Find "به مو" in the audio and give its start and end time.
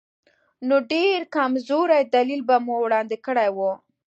2.49-2.75